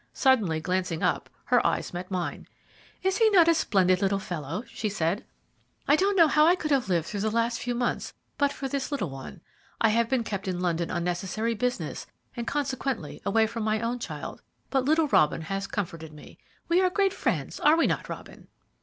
Suddenly 0.13 0.59
glancing 0.59 1.03
up, 1.03 1.29
her 1.45 1.63
eyes 1.63 1.93
met 1.93 2.09
mine. 2.09 2.47
"Is 3.03 3.17
he 3.17 3.29
not 3.29 3.47
a 3.47 3.53
splendid 3.53 4.01
little 4.01 4.17
fellow?" 4.17 4.63
she 4.67 4.89
said. 4.89 5.23
"I 5.87 5.95
don't 5.95 6.15
know 6.15 6.27
how 6.27 6.47
I 6.47 6.55
could 6.55 6.71
have 6.71 6.89
lived 6.89 7.05
through 7.05 7.19
the 7.19 7.29
last 7.29 7.59
few 7.59 7.75
months 7.75 8.11
but 8.35 8.51
for 8.51 8.67
this 8.67 8.91
little 8.91 9.11
one. 9.11 9.41
I 9.79 9.89
have 9.89 10.09
been 10.09 10.23
kept 10.23 10.47
in 10.47 10.59
London 10.59 10.89
on 10.89 11.03
necessary 11.03 11.53
business, 11.53 12.07
and 12.35 12.47
consequently 12.47 13.21
away 13.27 13.45
from 13.45 13.61
my 13.61 13.79
own 13.79 13.99
child; 13.99 14.41
but 14.71 14.85
little 14.85 15.07
Robin 15.09 15.41
has 15.41 15.67
comforted 15.67 16.11
me. 16.13 16.39
We 16.67 16.81
are 16.81 16.89
great 16.89 17.13
friends, 17.13 17.59
are 17.59 17.75
we 17.77 17.85
not, 17.85 18.09
Robin?" 18.09 18.47